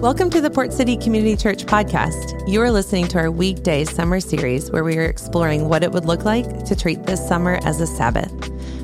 [0.00, 2.48] Welcome to the Port City Community Church podcast.
[2.48, 6.04] You are listening to our weekday summer series where we are exploring what it would
[6.04, 8.32] look like to treat this summer as a Sabbath.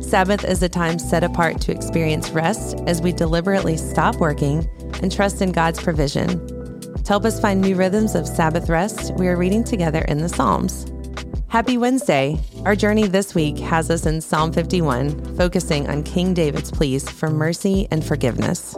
[0.00, 4.70] Sabbath is a time set apart to experience rest as we deliberately stop working
[5.02, 6.46] and trust in God's provision.
[6.94, 10.28] To help us find new rhythms of Sabbath rest, we are reading together in the
[10.28, 10.86] Psalms.
[11.48, 12.38] Happy Wednesday!
[12.64, 17.28] Our journey this week has us in Psalm 51, focusing on King David's pleas for
[17.30, 18.76] mercy and forgiveness.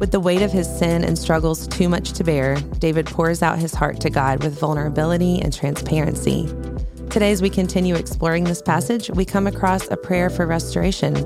[0.00, 3.58] With the weight of his sin and struggles too much to bear, David pours out
[3.58, 6.46] his heart to God with vulnerability and transparency.
[7.10, 11.16] Today, as we continue exploring this passage, we come across a prayer for restoration,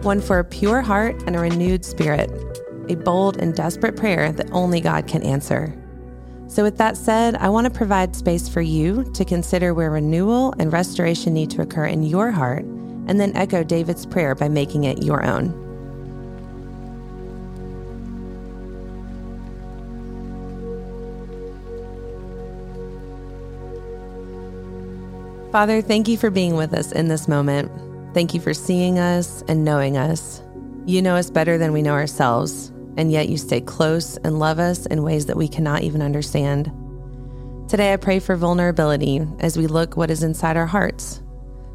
[0.00, 2.30] one for a pure heart and a renewed spirit,
[2.88, 5.76] a bold and desperate prayer that only God can answer.
[6.48, 10.54] So, with that said, I want to provide space for you to consider where renewal
[10.58, 14.84] and restoration need to occur in your heart, and then echo David's prayer by making
[14.84, 15.65] it your own.
[25.56, 27.72] Father, thank you for being with us in this moment.
[28.12, 30.42] Thank you for seeing us and knowing us.
[30.84, 32.68] You know us better than we know ourselves,
[32.98, 36.70] and yet you stay close and love us in ways that we cannot even understand.
[37.70, 41.22] Today, I pray for vulnerability as we look what is inside our hearts.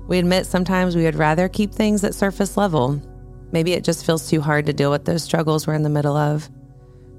[0.08, 3.02] We admit sometimes we would rather keep things at surface level.
[3.52, 6.16] Maybe it just feels too hard to deal with those struggles we're in the middle
[6.16, 6.48] of.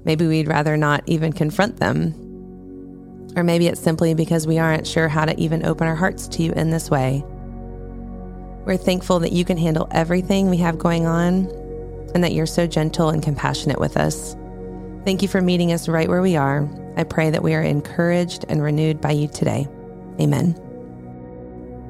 [0.05, 2.32] Maybe we'd rather not even confront them
[3.35, 6.43] or maybe it's simply because we aren't sure how to even open our hearts to
[6.43, 7.23] you in this way.
[8.65, 11.47] We're thankful that you can handle everything we have going on
[12.13, 14.35] and that you're so gentle and compassionate with us.
[15.03, 16.69] Thank you for meeting us right where we are.
[16.95, 19.67] I pray that we are encouraged and renewed by you today.
[20.21, 20.53] Amen.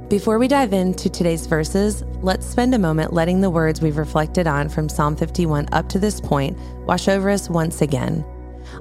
[0.09, 4.47] Before we dive into today's verses, let's spend a moment letting the words we've reflected
[4.47, 8.25] on from Psalm 51 up to this point wash over us once again.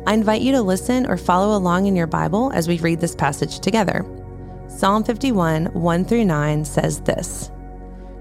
[0.06, 3.14] I invite you to listen or follow along in your Bible as we read this
[3.14, 4.04] passage together.
[4.68, 7.50] Psalm 51, 1 through 9 says this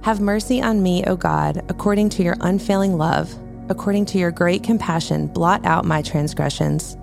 [0.04, 3.34] Have mercy on me, O God, according to your unfailing love,
[3.70, 6.98] according to your great compassion, blot out my transgressions.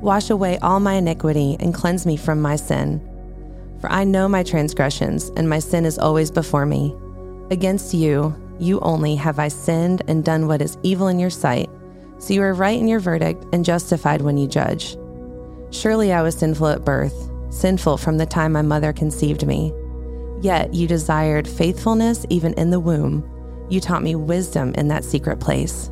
[0.00, 3.00] Wash away all my iniquity and cleanse me from my sin.
[3.80, 6.96] For I know my transgressions, and my sin is always before me.
[7.50, 11.70] Against you, you only have I sinned and done what is evil in your sight
[12.18, 14.96] so you are right in your verdict and justified when you judge.
[15.70, 19.72] Surely I was sinful at birth, sinful from the time my mother conceived me.
[20.40, 23.28] Yet you desired faithfulness even in the womb.
[23.68, 25.90] You taught me wisdom in that secret place.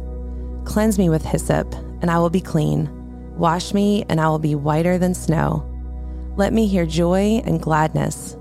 [0.64, 2.91] Cleanse me with hyssop, and I will be clean.
[3.37, 5.64] Wash me, and I will be whiter than snow.
[6.37, 8.37] Let me hear joy and gladness.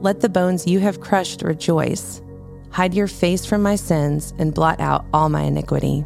[0.00, 2.22] Let the bones you have crushed rejoice.
[2.70, 6.04] Hide your face from my sins and blot out all my iniquity.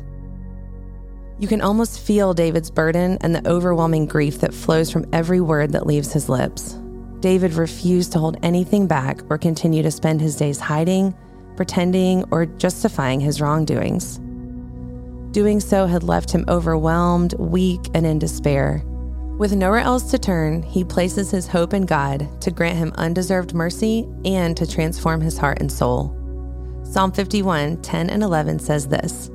[1.39, 5.73] You can almost feel David's burden and the overwhelming grief that flows from every word
[5.73, 6.79] that leaves his lips.
[7.19, 11.15] David refused to hold anything back or continue to spend his days hiding,
[11.57, 14.21] pretending, or justifying his wrongdoings.
[15.33, 18.85] Doing so had left him overwhelmed, weak, and in despair.
[19.37, 23.55] With nowhere else to turn, he places his hope in God to grant him undeserved
[23.55, 26.17] mercy and to transform his heart and soul.
[26.85, 29.31] Psalm 51 10 and 11 says this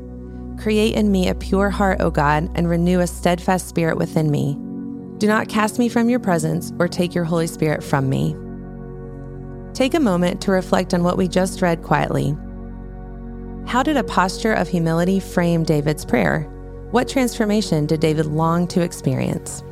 [0.59, 4.55] Create in me a pure heart, O God, and renew a steadfast spirit within me.
[5.17, 8.35] Do not cast me from your presence or take your Holy Spirit from me.
[9.73, 12.35] Take a moment to reflect on what we just read quietly.
[13.67, 16.41] How did a posture of humility frame David's prayer?
[16.91, 19.63] What transformation did David long to experience?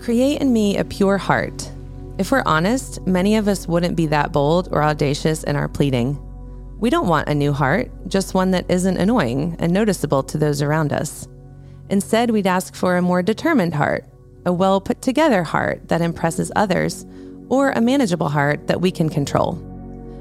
[0.00, 1.70] Create in me a pure heart
[2.18, 6.18] if we're honest, many of us wouldn't be that bold or audacious in our pleading.
[6.78, 10.62] We don't want a new heart, just one that isn't annoying and noticeable to those
[10.62, 11.28] around us.
[11.90, 14.04] Instead, we'd ask for a more determined heart,
[14.44, 17.06] a well put together heart that impresses others,
[17.48, 19.54] or a manageable heart that we can control.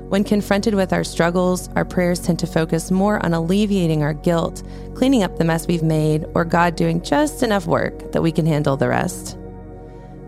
[0.09, 4.63] When confronted with our struggles, our prayers tend to focus more on alleviating our guilt,
[4.93, 8.45] cleaning up the mess we've made, or God doing just enough work that we can
[8.45, 9.37] handle the rest.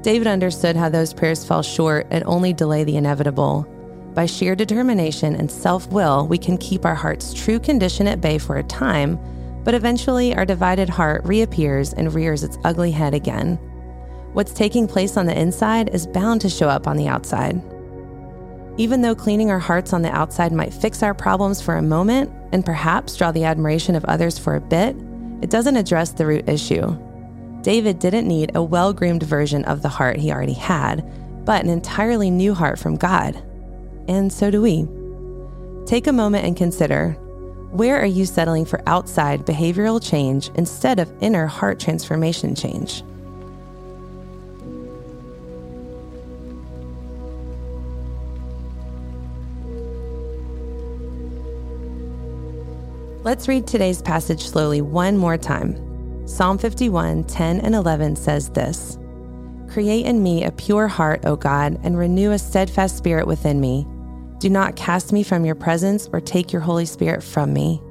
[0.03, 3.65] David understood how those prayers fell short and only delay the inevitable.
[4.13, 8.38] By sheer determination and self will, we can keep our heart's true condition at bay
[8.38, 9.17] for a time,
[9.63, 13.55] but eventually our divided heart reappears and rears its ugly head again.
[14.33, 17.61] What's taking place on the inside is bound to show up on the outside.
[18.75, 22.29] Even though cleaning our hearts on the outside might fix our problems for a moment
[22.51, 24.97] and perhaps draw the admiration of others for a bit,
[25.41, 26.94] it doesn't address the root issue.
[27.63, 31.01] David didn't need a well groomed version of the heart he already had,
[31.45, 33.42] but an entirely new heart from God.
[34.10, 34.86] And so do we.
[35.86, 37.12] Take a moment and consider
[37.71, 43.01] where are you settling for outside behavioral change instead of inner heart transformation change?
[53.24, 55.92] Let's read today's passage slowly one more time.
[56.25, 58.97] Psalm 51, 10 and 11 says this
[59.67, 63.85] Create in me a pure heart, O God, and renew a steadfast spirit within me.
[64.39, 67.81] Do not cast me from your presence or take your Holy Spirit from me.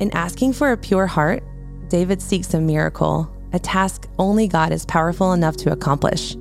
[0.00, 1.42] In asking for a pure heart,
[1.88, 6.36] David seeks a miracle, a task only God is powerful enough to accomplish.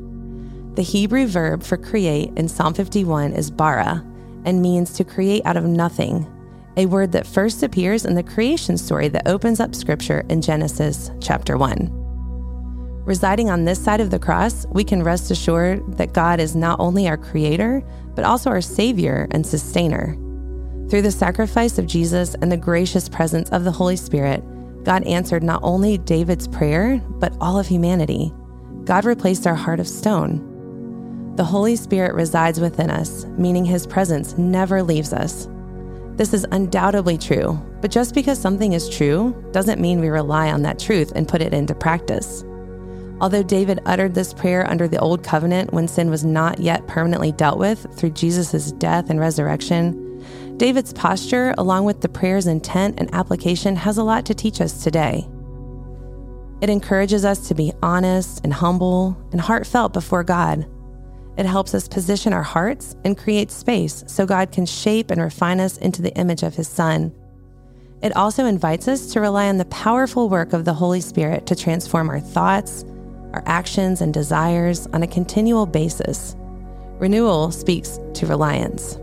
[0.75, 4.05] The Hebrew verb for create in Psalm 51 is bara
[4.45, 6.25] and means to create out of nothing,
[6.77, 11.11] a word that first appears in the creation story that opens up scripture in Genesis
[11.19, 11.89] chapter 1.
[13.03, 16.79] Residing on this side of the cross, we can rest assured that God is not
[16.79, 17.83] only our creator,
[18.15, 20.15] but also our savior and sustainer.
[20.89, 24.43] Through the sacrifice of Jesus and the gracious presence of the Holy Spirit,
[24.83, 28.31] God answered not only David's prayer, but all of humanity.
[28.85, 30.47] God replaced our heart of stone.
[31.35, 35.47] The Holy Spirit resides within us, meaning his presence never leaves us.
[36.21, 40.61] This is undoubtedly true, but just because something is true doesn't mean we rely on
[40.61, 42.43] that truth and put it into practice.
[43.19, 47.31] Although David uttered this prayer under the Old Covenant when sin was not yet permanently
[47.31, 50.23] dealt with through Jesus' death and resurrection,
[50.57, 54.83] David's posture, along with the prayer's intent and application, has a lot to teach us
[54.83, 55.27] today.
[56.61, 60.67] It encourages us to be honest and humble and heartfelt before God
[61.37, 65.59] it helps us position our hearts and create space so God can shape and refine
[65.59, 67.13] us into the image of His Son.
[68.01, 71.55] It also invites us to rely on the powerful work of the Holy Spirit to
[71.55, 72.83] transform our thoughts,
[73.33, 76.35] our actions, and desires on a continual basis.
[76.99, 78.97] Renewal speaks to reliance.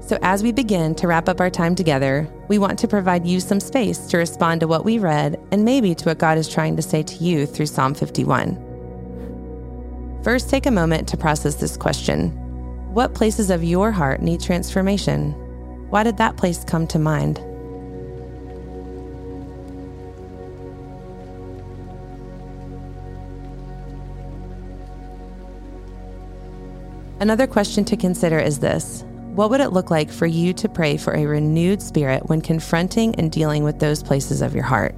[0.00, 3.40] So, as we begin to wrap up our time together, we want to provide you
[3.40, 6.76] some space to respond to what we read and maybe to what God is trying
[6.76, 8.67] to say to you through Psalm 51.
[10.22, 12.30] First, take a moment to process this question
[12.92, 15.32] What places of your heart need transformation?
[15.90, 17.38] Why did that place come to mind?
[27.20, 29.04] Another question to consider is this
[29.34, 33.14] What would it look like for you to pray for a renewed spirit when confronting
[33.16, 34.94] and dealing with those places of your heart?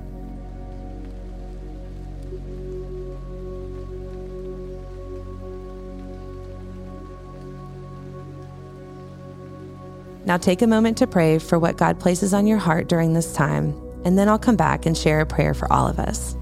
[10.27, 13.33] Now take a moment to pray for what God places on your heart during this
[13.33, 13.75] time,
[14.05, 16.37] and then I'll come back and share a prayer for all of us.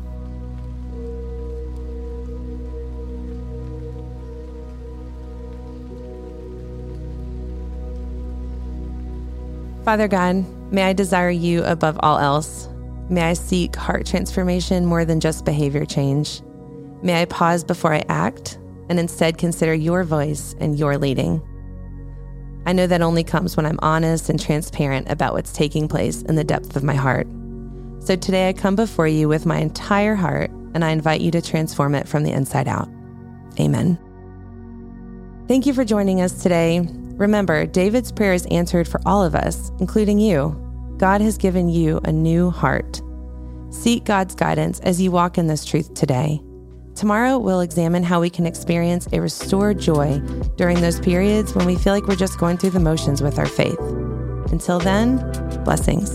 [9.84, 12.68] Father God, may I desire you above all else.
[13.08, 16.42] May I seek heart transformation more than just behavior change.
[17.02, 18.58] May I pause before I act
[18.90, 21.40] and instead consider your voice and your leading.
[22.68, 26.34] I know that only comes when I'm honest and transparent about what's taking place in
[26.34, 27.26] the depth of my heart.
[28.00, 31.40] So today I come before you with my entire heart and I invite you to
[31.40, 32.86] transform it from the inside out.
[33.58, 33.98] Amen.
[35.48, 36.86] Thank you for joining us today.
[37.14, 40.54] Remember, David's prayer is answered for all of us, including you.
[40.98, 43.00] God has given you a new heart.
[43.70, 46.42] Seek God's guidance as you walk in this truth today.
[46.98, 50.18] Tomorrow, we'll examine how we can experience a restored joy
[50.56, 53.46] during those periods when we feel like we're just going through the motions with our
[53.46, 53.78] faith.
[54.50, 55.18] Until then,
[55.62, 56.10] blessings.